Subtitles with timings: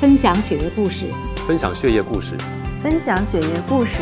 [0.00, 1.10] 分享血液故事，
[1.46, 2.34] 分享血液故事，
[2.82, 3.98] 分享血液故事，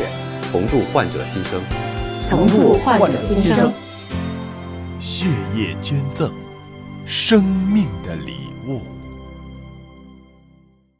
[0.52, 1.60] 重铸患者新生，
[2.20, 3.72] 重铸患者新生。
[5.00, 5.26] 血
[5.56, 6.32] 液捐赠，
[7.04, 8.36] 生命的礼
[8.68, 8.82] 物。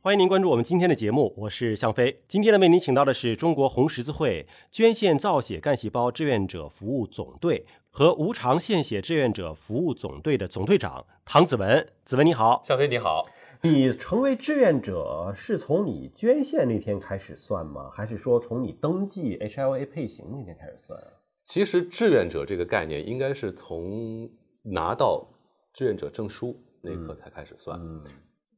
[0.01, 2.25] 欢迎您关注我们今天的节目，我是向飞。
[2.27, 11.87] 今天呢，为您请到的是中国红十字会捐献造血干细胞志愿者服务总队和无偿献血志愿者服务总队的总队长唐子文。
[12.05, 13.29] 子文你好，向飞你好。
[13.63, 17.91] 你成为志愿者是从你捐献那天开始算吗？
[17.93, 20.99] 还是说从你登记 HLA 配型那天开始算？
[20.99, 21.07] 啊
[21.45, 24.29] 其实志愿者这个概念应该是从
[24.63, 25.27] 拿到
[25.73, 27.81] 志愿者证书那一刻才开始算。
[27.81, 28.01] 嗯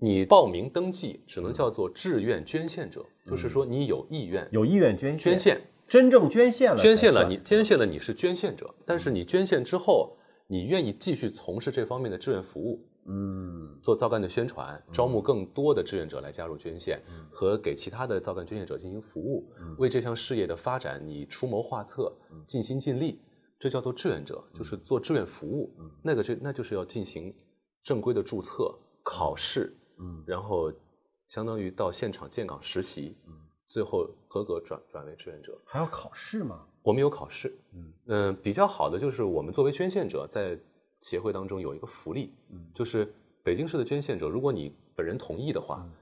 [0.03, 13.79] 你报名登记只能叫做志愿捐献者，就是说你有意愿有意愿捐献，捐献，真正捐献了，捐献了你捐献了你是捐献者，但是你捐献之后，你愿意继续从事这方面的志愿服务，嗯。
[13.83, 17.27] 做造干的宣传，招募更多的志愿者来加入捐献，嗯。
[17.31, 22.45] 和给其他的造干捐献者进行服务，为这项事业的发展你出谋划策，嗯。
[22.47, 23.21] 尽心尽力，
[23.59, 25.75] 这叫做志愿者，就是做志愿服务。
[25.79, 25.91] 嗯。
[26.03, 27.35] 那个就那就是要进行
[27.83, 30.23] 正规的注册、考试，嗯。
[30.27, 30.73] 然后
[31.29, 33.17] 相当于到现场建岗实习，
[33.67, 35.59] 最后合格转转为志愿者。
[35.65, 36.67] 还要考试吗？
[36.83, 37.93] 我们有考试，嗯。
[38.07, 40.59] 嗯、比较好的就是我们作为捐献者在
[41.01, 42.71] 协会当中有一个福利，嗯。
[42.75, 43.13] 就是
[43.43, 45.93] 北京市的捐献者，如果你本人同意的话，嗯。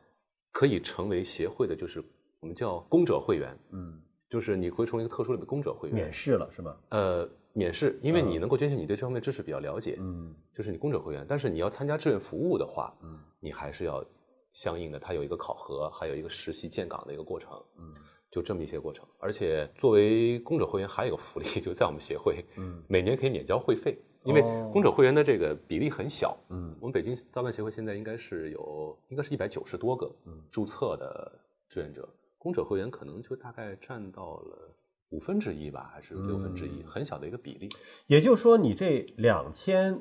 [0.51, 2.03] 可以成为协会的，就是
[2.41, 6.77] 我们叫公者会员，嗯，就是你会成为一个特殊的公者会员，免试了是吗？
[6.89, 8.27] 呃，免试，因为嗯。
[8.29, 10.35] 你能够捐献，你对这方面知识比较了解，嗯。
[10.53, 11.25] 就是你公者会员。
[11.29, 14.05] 但是你要参加志愿服务的话，嗯你还是要
[14.53, 17.95] 相应的，它有一个考核，还有一个实习建岗的一个过程，嗯。
[18.31, 19.07] 就这么一些过程。
[19.19, 22.83] 而且作为公者会员，还有一个福利，就在我们协会，嗯。
[22.89, 26.37] 每年可以免交会费，因为哦公者会员的这个比例很小。
[26.51, 31.33] 嗯我们北京造办协会现在应该是有，应该是一百九十多个嗯注册的
[31.69, 34.75] 志愿者，公者会员可能就大概占到了
[35.11, 37.69] 五分之一吧，还是六分之一，嗯很小的一个比例。
[38.07, 39.99] 也就是说，你这两千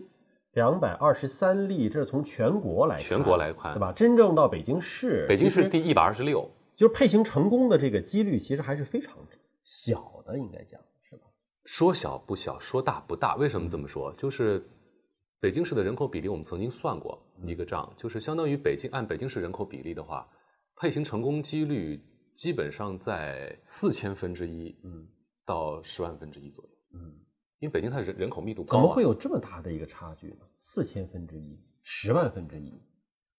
[0.54, 3.94] 两百二十三例，这是从全国来看全国来看对吧？
[3.94, 9.16] 真正到北京市，北京市第一百二十六，就是配型成功的这个几率，其实还是非常
[9.64, 10.80] 小的，应该讲？
[11.68, 13.36] 说小不小，说大不大。
[13.36, 14.14] 为什么这么说？
[14.14, 14.66] 就是
[15.42, 20.26] 北京市的人口比例，我们曾经算过一个账，就是相当于北京按北京市人口比例的话，
[20.78, 22.02] 配型成功几率
[22.34, 25.06] 基本上在四千分之一，嗯
[25.46, 26.70] 到十万分之一左右。
[26.94, 27.02] 嗯，
[27.60, 30.48] 因为北京它人人口密度高、怎啊，么会有这么大的一个差距呢？
[30.56, 32.82] 四千分之一，十万分之一，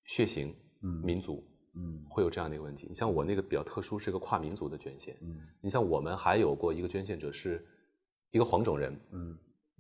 [0.05, 1.43] 血型、嗯民族
[1.77, 2.87] 嗯会有这样的一个问题？
[2.89, 5.17] 你像我那个比较特殊，是一个跨民族的捐献。
[5.23, 7.67] 嗯你像我们还有过一个捐献者是
[8.31, 9.37] 一个黄种人，嗯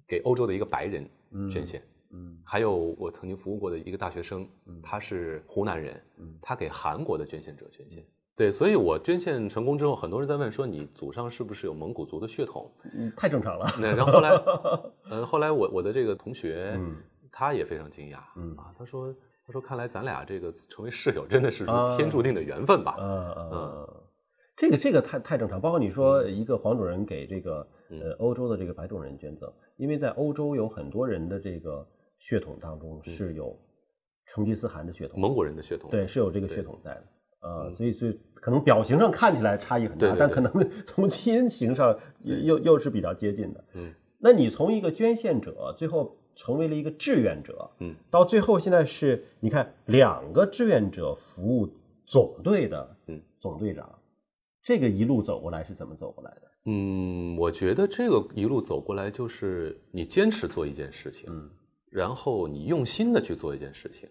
[0.06, 1.82] 给欧洲的一个白人嗯捐献。
[2.10, 4.48] 嗯还有我曾经服务过的一个大学生，
[4.82, 8.02] 他是湖南人，嗯他给韩国的捐献者捐献。
[8.34, 12.70] 对，所以我捐献成功之后，很多人在问说你祖上是不是有蒙古族的血统？
[12.94, 13.66] 嗯，太正常了。
[13.80, 14.30] 那然后后来，
[15.10, 16.96] 呃，后来我我的这个同学，嗯
[17.30, 19.12] 他也非常惊讶，嗯啊，他说
[19.46, 22.96] 他说看来咱俩这个成为室友真的是啊天注定的缘分吧？
[22.98, 23.88] 嗯嗯，
[24.58, 25.58] 这个这个太太正常。
[25.58, 28.00] 包括你说一个黄种人给这个嗯。
[28.00, 31.86] 呃欧洲的这个白种人捐赠，因为在欧洲有很多人的这个
[32.18, 33.56] 血统当中是有
[34.26, 37.04] 成吉思汗的血统，蒙古人的血统，对，是有这个血统在的。
[37.40, 37.72] 呃，嗯。
[37.72, 40.52] 所以所以可能表情上看起来差异很大，但可能
[40.84, 43.64] 从基因型上又又又是比较接近的。
[43.74, 51.68] 嗯，那你从一个捐献者，最后成为了一个志愿者，嗯，到最后现在是你看两个志愿者服务
[52.06, 53.22] 总队的嗯。
[53.40, 53.88] 总队长，
[54.68, 56.42] 这个一路走过来是怎么走过来的？
[56.66, 61.50] 嗯，我觉得这个一路走过来，就是你坚持做一件事情，嗯
[61.90, 64.06] 然后你用心的去做一件事情。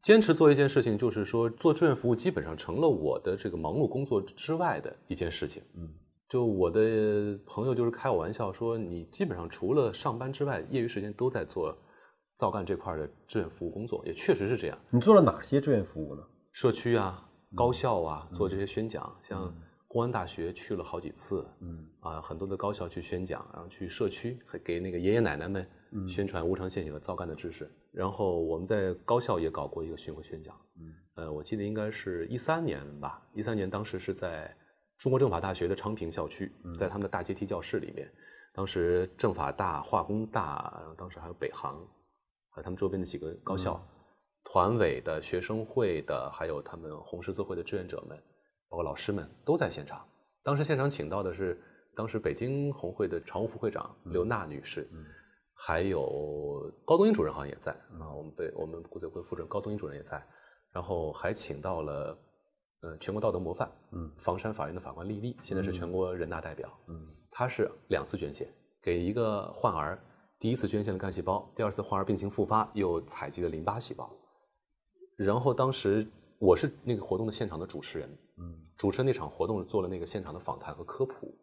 [0.00, 5.60] 坚持做一件事情，就是说做志愿服务基本上成了我的这个忙碌工作之外的一件事情。
[5.74, 5.92] 嗯，
[6.28, 11.76] 就我的朋友就是开我玩笑说，你基本上除了上班之外，业余时间都在做
[12.36, 14.78] 造干这块的志愿服务工作，也确实是这样。
[14.90, 16.22] 你做了哪些志愿服务呢？
[16.52, 19.54] 社区啊、高校啊，做这些宣讲，像
[19.86, 21.86] 公安大学去了好几次，嗯。
[22.00, 25.68] 啊，很多的高校去宣讲，然后去社区给那个爷爷奶奶们
[26.08, 27.70] 宣传无偿献血和造干的知识。
[27.90, 30.94] 然后我们在高校也搞过一个巡回宣讲，嗯。
[31.14, 34.54] 呃，我记得应该是一三年吧，一三年当时是在
[34.98, 38.08] 中国政法大学的昌平校区，在他们的大阶梯教室里面，
[38.52, 41.76] 当时政法大、化工大，然后当时还有北航，
[42.50, 43.82] 还有他们周边的几个高校。
[44.50, 48.16] 团委的、学生会的，还有他们红十字会的志愿者们，
[48.68, 50.02] 包括老师们都在现场。
[50.42, 51.60] 当时现场请到的是
[51.94, 54.88] 当时北京红会的常务副会长刘娜女士，
[55.52, 60.26] 还有高东英主任好像也在啊，我们被我们国际会副主任高东英主任也在，
[60.72, 62.18] 然后还请到了
[62.80, 68.48] 呃全国道德模范，嗯，房山法院的法官丽丽，现在是全国人大代表，嗯，她是两次捐献，
[68.80, 70.02] 给一个患儿，
[70.38, 74.10] 第一次捐献了干细胞，第二次患儿病情复发，又采集了淋巴细胞，
[75.18, 76.06] 然后当时
[76.38, 81.36] 我是那个活动的现场的主持人，嗯，主持那场活动做了那个现场的访谈和科普。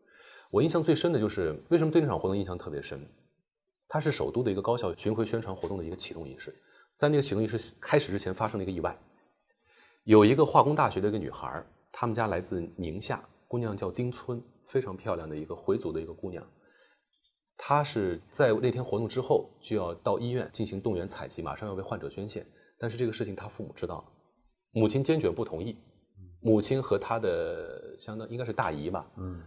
[0.49, 3.05] 我印象最深的就是为什么对那场活动印象特别深？
[3.89, 6.55] 它是首都的一个高校巡回宣传活动的一个启动仪式，
[6.95, 8.97] 在那个启动仪式开始之前发生了一个意外，
[10.05, 11.61] 有一个化工大学的一个女孩，
[11.91, 16.41] 她们家来自宁夏，姑娘叫丁村，非常漂亮的一个回族的一个姑娘。
[17.57, 22.45] 她是在那天活动之后就要到医院进行动员采集，马上要为患者捐献，
[22.77, 24.05] 但是这个事情他父母知道了，
[24.71, 25.77] 母亲坚决不同意，
[26.41, 29.41] 母亲和她的相当应该是大姨吧，嗯，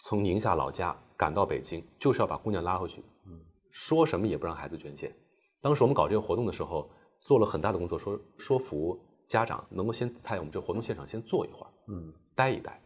[0.00, 3.40] 从宁夏老家赶到北京，就是要把姑娘拉回去，嗯，
[3.70, 5.14] 说什么也不让孩子捐献。
[5.60, 6.88] 当时我们搞这个活动的时候，
[7.22, 12.80] 做了很大的工作，说说服家长能够先在我们这个活动现场先坐一会儿，嗯，待一待，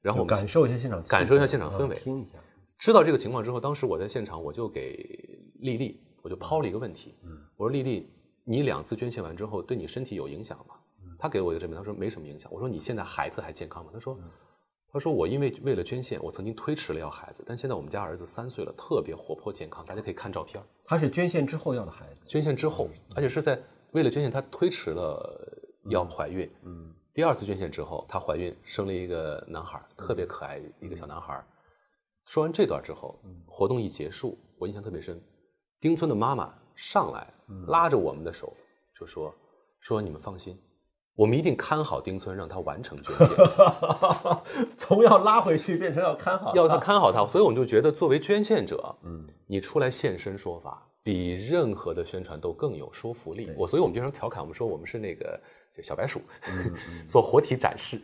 [0.00, 2.38] 然后我们感受一下现场氛，感受一下现场氛围嗯听一下。
[2.78, 4.96] 知道这个情况之后，当时我在现场，我就给
[5.60, 7.14] 丽丽，我就抛了一个问题，
[7.56, 8.10] 我说丽丽，
[8.48, 10.76] 你两次捐献完之后，对你身体有影响吗？
[11.18, 12.50] 他给我一个证明，他说没什么影响。
[12.52, 13.90] 我说你现在孩子还健康吗？
[13.92, 14.16] 他说，
[14.92, 20.62] 他说我因为为了捐献，我曾经推迟了要孩子，但现在我们家儿子三岁了，特别活泼健康，大家可以看照片。
[20.84, 23.60] 他是捐献之后要的孩子，捐献之后，而且是在
[23.92, 25.60] 为了捐献，他推迟了
[25.90, 26.48] 要怀孕。
[26.62, 31.44] 嗯，第二次捐献之后，她怀孕生了一个男孩，特别可爱一个小男孩。
[32.26, 35.18] 说完这段之后，活动一结束，我印象特别深。
[35.80, 37.26] 丁村的妈妈上来
[37.66, 38.52] 拉着我们的手，
[38.94, 39.34] 就说
[39.80, 40.56] ：“说你们放心，
[41.14, 43.28] 我们一定看好丁村，让他完成捐献
[44.76, 53.50] 从要拉回去变成要看好，要他看好他。”所以我们就觉得，作为捐献者，嗯，你出来现身说法，比任何的宣传都更有说服力。
[53.56, 55.40] 我所以，我们经常调侃我们说，我们是那个
[55.72, 56.20] 就小白鼠，
[57.08, 58.00] 做活体展示。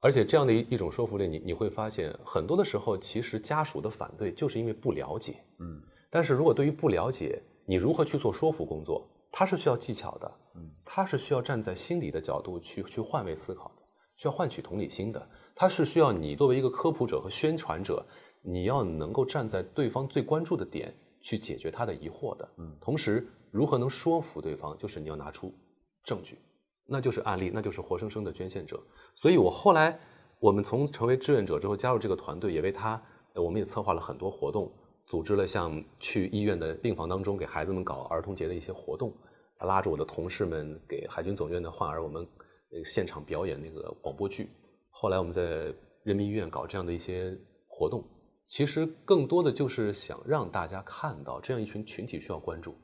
[0.00, 5.42] 而且这样的一一种说服力，你你会发现，很多的时候，其实家属的反对就是因为不了解。
[5.58, 10.32] 嗯，但是如果对于不了解，你如何去做说服工作，它是需要技巧的。
[10.54, 13.82] 嗯，它是需要站在心理的角度去去换位思考的，
[14.16, 15.28] 需要换取同理心的。
[15.54, 18.02] 它是需要你作为一个科普者和宣传者，
[18.40, 22.48] 你要能够站在对方最关注的点去解决他的疑惑的。
[22.56, 25.52] 嗯，同时如何能说服对方，就是你要拿出
[26.02, 26.38] 证据。
[26.86, 28.82] 那就是案例，那就是活生生的捐献者。
[29.12, 30.00] 所以我后来，
[30.40, 32.98] 我们从成为志愿者之后加入这个团队，也为他，
[33.34, 34.72] 呃我们也策划了很多活动，
[35.08, 39.12] 组织了像去医院的病房当中给孩子们搞儿童节的一些活动，
[39.60, 42.22] 拉着我的同事们给海军总院的患儿我们
[42.70, 44.50] 呃现场表演那个广播剧。
[44.90, 47.34] 后来我们在人民医院搞这样的一些
[47.66, 48.04] 活动，
[48.46, 52.74] 其实更多的就是想让大家看到这样一群群体需要关注，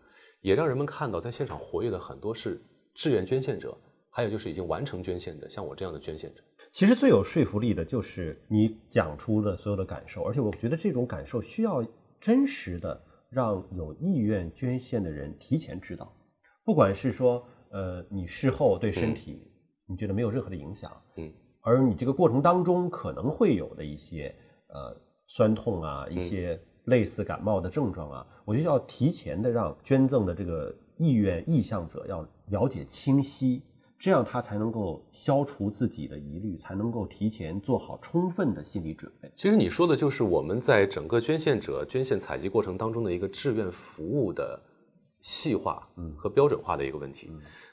[0.40, 2.60] 也让人们看到在现场活跃的很多是
[2.94, 3.76] 志愿捐献者。
[4.16, 11.84] 还有就是已经完成捐献的，像我这样的捐献者，其实最有说服力的就是你讲出的所有的感受，而且我觉得这种感受需要
[12.24, 12.98] 真实的
[13.28, 16.10] 让有意愿捐献的人提前知道，
[16.64, 19.46] 不管是说呃你事后对身体
[19.86, 21.30] 你觉得没有任何的影响，嗯，
[21.60, 24.34] 而你这个过程当中可能会有的一些
[24.68, 33.62] 呃酸痛啊，一些类似感冒的症状啊，我觉得要提前的让捐赠的这个意愿意向者要了解清晰。
[34.04, 39.32] 这样他才能够消除自己的疑虑，才能够提前做好充分的心理准备。
[39.34, 44.60] 其实你说的就是我们在整个捐献者捐献采集过程当中的一个志愿服务的
[45.22, 47.30] 细化和标准化的一个问题。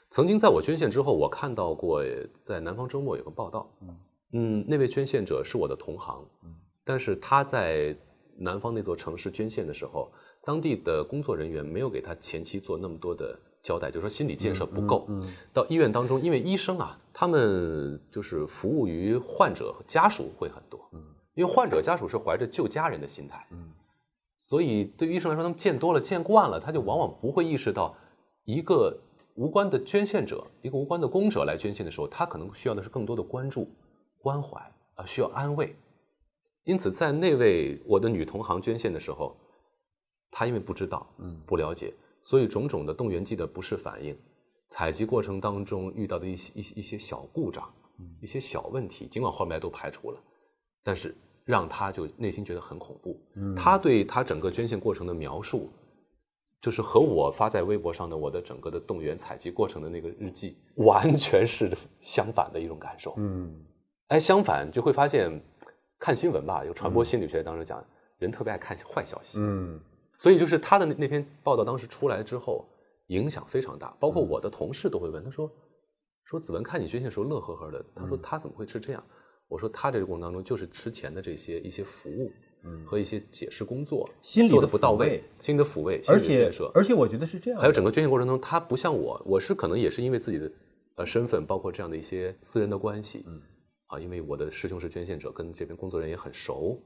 [0.08, 3.70] 曾经在我捐献之后，我看到过在南方周末有个报道，
[4.32, 6.26] 嗯，那位捐献者是我的同行，
[6.82, 7.94] 但是他在
[8.38, 10.10] 南方那座城市捐献的时候，
[10.46, 13.38] 当地的工作人员没有给他前期做那么多的。
[13.62, 15.06] 交代就是说心理建设不够，
[15.52, 20.80] 到医院当中，因为医生啊，他们就是服务于患者和家属会很多，
[21.34, 23.46] 因为患者家属是怀着救家人的心态，
[24.36, 27.94] 所以对于医生来说，他们见多了见惯了，他就往往不会意识到
[28.44, 28.98] 一个
[29.36, 33.68] 无关的捐献者，一个无关的公者来捐献的时候，他可能需要的是更多的关注、
[34.18, 34.60] 关怀
[34.96, 35.76] 啊，需要安慰。
[36.64, 39.36] 因此，在那位我的女同行捐献的时候，
[40.30, 41.94] 她因为不知道，嗯，不了解。
[42.22, 44.16] 所以种种的动员剂的不适反应，
[44.68, 47.68] 采集过程当中遇到的一些一些一些小故障，
[48.20, 50.20] 一些小问题，尽管后面都排除了，
[50.82, 51.14] 但是
[51.44, 53.20] 让他就内心觉得很恐怖。
[53.56, 55.70] 他对他整个捐献过程的描述，
[56.60, 63.14] 就是和我发在微博上的我的整个的动员采集过程的那个日记，完全是相反的一种感受。
[63.16, 63.52] 嗯，
[64.08, 65.28] 哎，相反就会发现，
[65.98, 67.84] 看新闻吧，有传播心理学当时讲，
[68.18, 69.38] 人特别爱看坏消息。
[69.40, 69.80] 嗯。
[70.22, 72.64] 所以就是他的那那篇报道当时出来之后，
[73.08, 75.50] 影响非常大，包括我的同事都会问他说
[76.22, 79.04] ：“说子文看你捐献时候乐呵呵的，他说他怎么会是这样？
[79.48, 82.30] 我说他这个过程当中就是之前的这些一些服务，
[82.86, 90.48] 和一些解释工作，心理的做的不到位，心理的抚慰，心而且理的建设，而且我觉得是这样，还有整个捐献过程中，他不像我，我是可能也是因为自己的
[90.98, 93.42] 呃身份，包括这样的一些私人的关系，嗯，
[93.88, 96.80] 啊，因为我的师兄是捐献者，跟这边工作人员也很熟，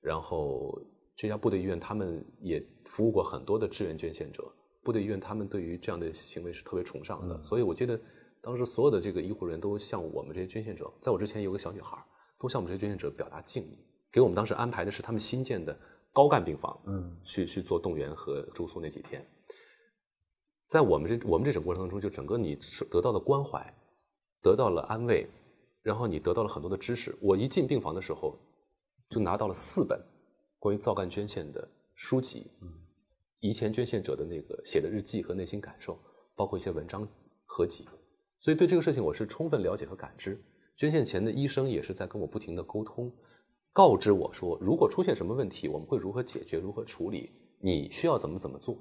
[0.00, 0.80] 然后
[1.18, 4.44] 这家部队医院他们也服务过很多的志愿捐献者，
[4.84, 8.00] 部队医院他们对于这样的行为是特别崇尚的，所以我记得
[8.40, 11.98] 当时所有的这个医护人员都向我们这些捐献者，在我之前有个小女孩，
[12.38, 13.76] 都向我们这些捐献者表达敬意，
[14.12, 15.76] 给我们当时安排的是他们新建的
[16.12, 19.28] 高干病房，嗯，去去做动员和住宿那几天。
[20.68, 22.56] 在我们这我们这整个过程当中，就整个你
[22.88, 23.74] 得到了关怀，
[24.40, 25.26] 得到了安慰，
[25.82, 27.12] 然后你得到了很多的知识。
[27.20, 28.38] 我一进病房的时候，
[29.10, 30.00] 就拿到了四本
[30.58, 32.72] 关于皂苷捐献的书籍，嗯，
[33.40, 35.98] 遗前捐献者的那个写的日记和内心感受，
[36.34, 37.08] 包括一些文章
[37.44, 37.86] 合集。
[38.38, 40.40] 所以对这个事情我是充分了解和感知。
[40.76, 43.12] 捐献前的医生也是在跟我不停的沟通，
[43.72, 48.78] 告知我说，如果出现什么问题，我们会如何解决，如何处理，你需要怎么怎么做。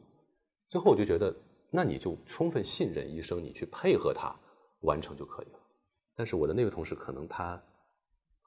[0.67, 1.35] 最后我就觉得，
[1.71, 4.35] 那你就充分信任医生，你去配合他
[4.81, 5.59] 完成就可以了。
[6.15, 7.59] 但是我的那位同事可能他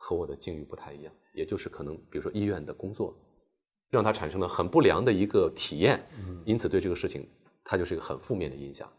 [0.02, 3.14] 和我的境遇不太一样，也就是可能比如说医院的工作
[3.90, 6.02] 让他产生了很不良的一个体验，
[6.46, 7.28] 因此对这个事情
[7.62, 8.90] 他就是一个很负面的印象。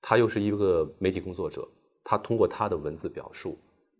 [0.00, 1.68] 他又是一个媒体工作者，
[2.02, 3.58] 他通过他的文字表述，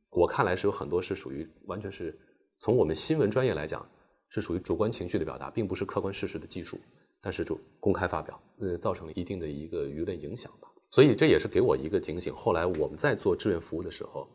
[0.08, 2.18] 我看来是有很多是属于完全是
[2.58, 3.86] 从我们新闻专业来讲
[4.30, 6.78] 是属于主观情绪的表达，并不是客观事实的技术。
[7.24, 10.68] 但是就公开发表，呃，造成了一定的一个舆论影响吧。
[10.90, 12.34] 所以这也是给我一个警醒。
[12.34, 14.28] 后来我们在做志愿服务的时候，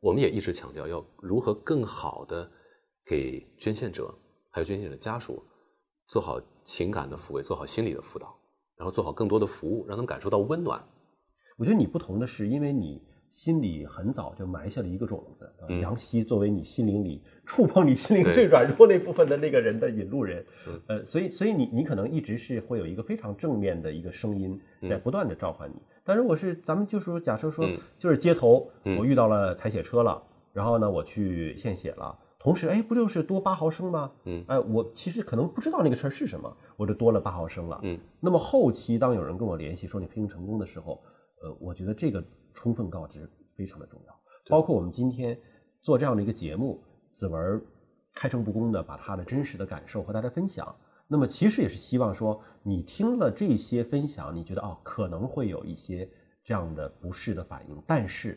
[0.00, 2.50] 我们也一直强调要如何更好的
[3.04, 4.14] 给捐献者
[4.50, 5.42] 还有捐献者家属
[6.06, 8.38] 做好情感的抚慰，做好心理的辅导，
[8.76, 10.82] 然后做好更多的服务，让他们感受到温暖。
[11.56, 15.50] 我觉得你不同的是，因为你心里很早就埋下了一个种子。
[15.80, 24.58] 杨希作为你心灵里触碰你心灵最软弱那部分的那个人的引路人，嗯呃，所以所以你你可能一直是会有一个非常正面的一个声音
[24.88, 25.76] 在不断的召唤你。
[26.04, 32.18] 但如果是咱们就说假设说嗯就是街头嗯我遇到了采血车了，然后呢我去献血了。
[32.40, 34.12] 同时，哎，不就是多八毫升吗？
[34.24, 37.80] 嗯哎，我其实可能不知道那个事儿是什么，我就多了八毫升了。
[37.82, 41.02] 嗯，那么后期当有人跟我联系说你配型成功的时候，
[41.42, 42.24] 呃，我觉得这个
[42.58, 44.20] 充分告知非常的重要。
[44.48, 45.38] 包括我们今天
[45.80, 47.64] 做这样的一个节目，子文
[48.12, 50.74] 开诚布公的把他的真实的感受和大家分享。
[51.06, 56.10] 那么其实也是希望说，你听了这些分享，你觉得哦，可能会有一些
[56.42, 58.36] 这样的不适的反应，但是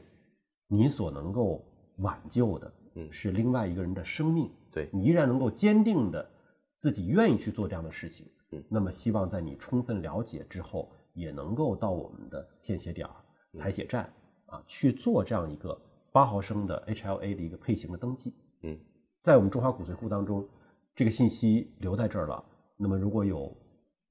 [0.67, 1.65] 你所能够
[1.97, 4.51] 挽救的，嗯是另外一个人的生命。
[4.71, 6.29] 对你依然能够坚定的
[6.77, 8.27] 自己愿意去做这样的事情。
[8.51, 13.15] 嗯那么希望在你充分了解之后，也能够到我们的献血点儿、
[13.53, 14.11] 采血站
[14.47, 15.79] 啊去做这样一个
[16.11, 18.33] 八毫升的 HLA 的一个配型的登记。
[18.63, 18.77] 嗯，
[19.21, 20.47] 在我们中华骨髓库当中，
[20.95, 22.43] 这个信息留在这儿了。
[22.77, 23.55] 那么如果有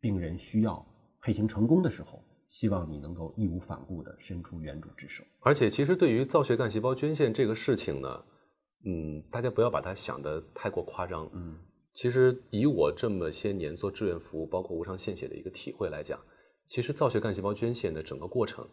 [0.01, 0.85] 病人需要
[1.21, 5.23] 配型成功的时候，希望你能够义无反顾地伸出援助之手。
[5.41, 8.25] 而且其实对于造血干细胞捐献这个事情呢，
[8.85, 11.31] 嗯，大家不要把它想得太过夸张。
[11.33, 11.59] 嗯，
[11.93, 16.19] 其实以我这么些年做志愿服务，包括无偿献血的一个体会来讲，
[16.67, 18.69] 其实造血干细胞捐献的整个过程，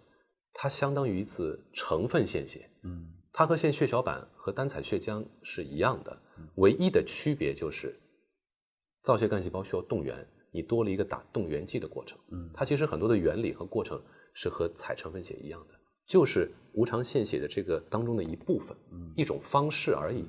[0.59, 2.67] 它相当于一次成分献血。
[2.81, 6.19] 嗯，它和献血小板和单采血浆是一样的，
[6.55, 7.95] 唯一的区别就是
[9.03, 12.17] 造血干细胞需要动员，你多了一个打动员剂的过程。
[12.31, 14.01] 嗯它其实很多的原理和过程
[14.33, 15.75] 是和采成分血一样的，
[16.07, 20.25] 就是无偿献血的这个当中的一部分，嗯一种方式而已。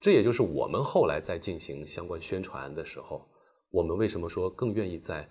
[0.00, 3.28] 这也就是我们后来在进行相关宣传的时候，
[3.70, 5.28] 我们为什么说更愿意在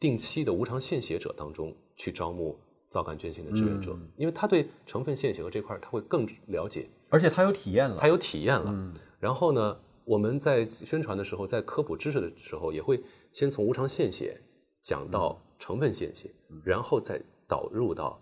[0.00, 2.58] 定期的无偿献血者当中去招募
[2.90, 8.70] 皂苷捐献的志愿者，因为他对成分献血和这块儿他会更了解，而且他有体验了，他有体验了。
[8.74, 8.92] 嗯。
[9.18, 13.00] 然后呢，我们在宣传的时候，在科普知识的时候，也会
[13.32, 14.38] 先从无偿献血
[14.82, 16.30] 讲到成分献血，
[16.64, 18.20] 然后再导入到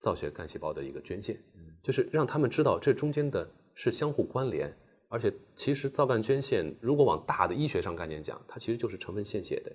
[0.00, 1.38] 造血干细胞的一个捐献，
[1.82, 4.74] 就是让他们知道这中间的是相互关联。
[5.10, 9.74] 而且，其实皂苷捐献，如果往大的医学上概念讲，它其实就是成分献血的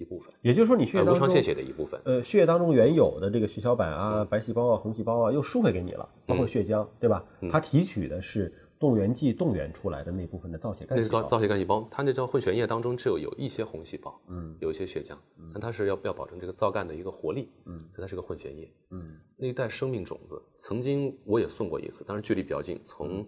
[0.00, 2.00] 一部分，也就是说你血液呃，当中无偿献血的一部分。
[2.04, 7.24] 呃，血液当中原有的这个血小板啊、白细胞啊、红细胞啊，又输回给你了，包括血浆，对吧？
[7.50, 11.28] 它提取的是动员剂动员出来的那部分的造血干那是造细胞。
[11.28, 15.14] 造血干细胞，它那叫混悬液当中只有有一些红细胞，嗯有一些血浆，
[15.52, 18.72] 但它是要要保证这个皂苷的一个活力，嗯所以它是个混悬液。
[18.90, 23.26] 嗯那一袋生命种子，曾经我也送过一次，当然距离比较近，从、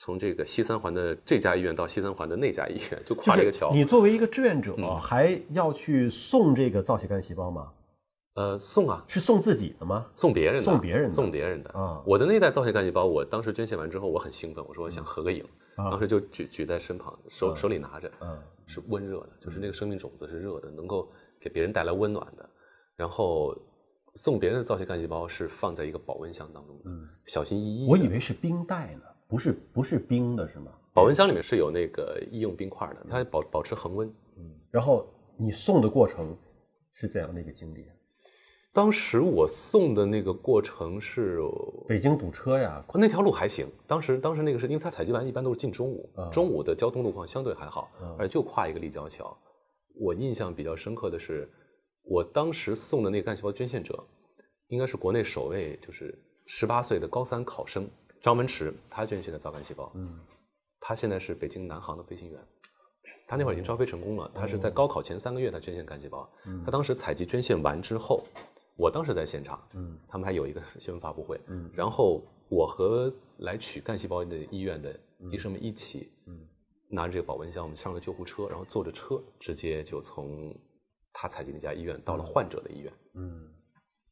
[0.00, 3.72] 从这个西三环的这家医院到西三环的那家医院，就就是跨了一个桥。
[3.72, 7.72] 你作为一个志愿者，嗯还要去送这个造血干细胞吗？
[8.34, 10.06] 呃，送啊，是送自己的吗？
[10.14, 22.48] 送别人的，送别人的送别人的啊我的那袋造血干细胞，我当时捐献完之后，我很兴奋，我说我想合个影，啊当时就举举在身旁，手手里拿着，嗯是温热的，就是那个生命种子是热的，能够给别人带来温暖的。
[22.94, 23.52] 然后
[24.14, 26.90] 送别人的造血干细胞是放在一个保温箱当中的，
[27.26, 27.90] 小心翼翼的。
[27.90, 30.72] 我以为是冰袋呢，不是不是冰的是吗？
[30.94, 34.08] 保温箱里面是有那个医用冰块的，它保保持恒温。
[34.36, 35.06] 嗯然后
[35.36, 36.36] 你送的过程
[36.92, 37.86] 是怎样的一个经历？
[38.72, 41.40] 当时我送的那个过程是
[41.88, 49.36] 北京堵车呀，那条路还行，当时当时那个是因为它采集完一般都是近中午，啊中午的交通路况相对还好，而且就跨一个立交桥。
[49.98, 51.48] 我印象比较深刻的是，
[52.02, 53.98] 我当时送的那个干细胞捐献者，
[54.68, 56.16] 应该是国内首位就是
[56.46, 57.88] 十八岁的高三考生
[58.20, 60.18] 张文驰，他捐献的造干细胞，嗯，
[60.80, 62.40] 他现在是北京南航的飞行员。
[63.26, 66.62] 他那会儿已经招飞成功了，他是在高考前三个月他捐献干细胞，嗯。
[66.64, 68.24] 他当时采集捐献完之后，
[68.76, 74.98] 我当时在现场，嗯，他们还有一个 新闻发布会，嗯，然后我和来取干细胞的医院的
[75.30, 76.46] 医生们一起，嗯，
[76.88, 80.54] 拿着这个保温箱，我们上了救护车，然后坐着车直接就从
[81.12, 83.48] 他采集那家医院到了患者的医院，嗯。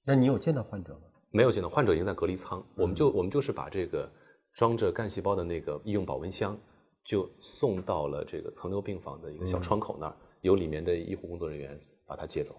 [0.04, 1.00] 那你有见到患者吗？
[1.30, 4.10] 没有见到患者已经在隔离舱，我们就我们就是把这个
[4.52, 6.58] 装着干细胞的那个医用保温箱，
[7.04, 12.54] 就送到了这个层流病房的一个小窗口那儿，由里面的医护工作人员把它接走。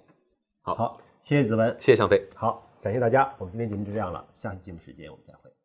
[0.62, 2.24] 好，好，谢谢子文，谢谢向飞。
[2.36, 5.57] 好，感谢大家，我们今天节目就这样了，下期节目时间我们再会。